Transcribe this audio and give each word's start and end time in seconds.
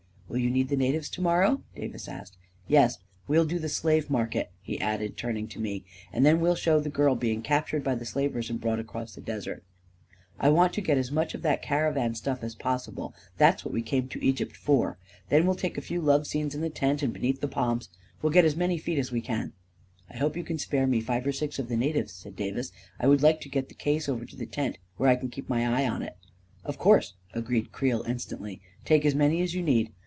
44 0.31 0.39
Will 0.39 0.45
you 0.47 0.53
need 0.57 0.69
the 0.69 0.77
natives 0.77 1.09
to 1.09 1.21
morrow?" 1.21 1.61
Davis 1.75 2.07
asked. 2.07 2.37
44 2.67 2.81
Yes. 2.81 2.97
We'll 3.27 3.43
do 3.43 3.59
the 3.59 3.67
slave 3.67 4.09
market," 4.09 4.49
he 4.61 4.79
added, 4.79 5.17
turning 5.17 5.45
to 5.49 5.59
me; 5.59 5.81
44 6.11 6.11
and 6.13 6.25
then 6.25 6.39
we'll 6.39 6.55
show 6.55 6.79
the 6.79 6.89
girl 6.89 7.15
being 7.15 7.41
captured 7.41 7.83
by 7.83 7.95
the 7.95 8.05
slavers 8.05 8.49
and 8.49 8.57
brought 8.61 8.79
across 8.79 9.13
the 9.13 9.19
desert. 9.19 9.57
A 9.59 9.59
KING 9.59 9.59
IN 9.59 10.39
BABYLON 10.39 10.55
281 10.55 10.55
I 10.55 10.55
want 10.55 10.73
to 10.73 10.87
get 10.87 10.97
as 10.97 11.11
much 11.11 11.33
of 11.35 11.41
that 11.41 11.61
caravan 11.61 12.15
stuff 12.15 12.43
as 12.45 12.55
pos 12.55 12.87
sible— 12.87 13.11
that's 13.37 13.65
what 13.65 13.73
we 13.73 13.81
came 13.81 14.07
to 14.07 14.23
Egypt 14.23 14.55
for. 14.55 14.97
Then 15.27 15.45
we'll 15.45 15.53
take 15.53 15.77
a 15.77 15.81
few 15.81 15.99
love 15.99 16.25
scenes 16.25 16.55
in 16.55 16.61
the 16.61 16.69
tent 16.69 17.03
and 17.03 17.11
beneath 17.11 17.41
the 17.41 17.49
palms. 17.49 17.89
We'll 18.21 18.31
get 18.31 18.45
as 18.45 18.55
many 18.55 18.77
feet 18.77 18.99
as 18.99 19.11
we 19.11 19.19
can 19.19 19.51
1 19.51 19.51
""I 20.11 20.17
hope 20.17 20.37
you 20.37 20.45
can 20.45 20.57
spare 20.59 20.87
me 20.87 21.01
five 21.01 21.27
or 21.27 21.33
six 21.33 21.59
of 21.59 21.67
the 21.67 21.75
na 21.75 21.87
tives," 21.87 22.11
said 22.11 22.37
Davis." 22.37 22.71
I 23.01 23.05
would 23.07 23.21
like 23.21 23.41
to 23.41 23.49
get 23.49 23.67
the 23.67 23.75
case 23.75 24.07
over 24.07 24.23
to 24.23 24.37
the 24.37 24.45
tent, 24.45 24.77
where 24.95 25.09
I 25.09 25.17
can 25.17 25.27
keep 25.27 25.49
my 25.49 25.67
eye 25.67 25.85
on 25.89 26.01
it."" 26.01 26.15
Of 26.63 26.77
course," 26.79 27.15
agreed 27.33 27.73
Creel, 27.73 28.05
instantly." 28.07 28.61
Take 28.85 29.05
as 29.05 29.13
many 29.13 29.41
as 29.41 29.53
you 29.53 29.61
need. 29.61 29.91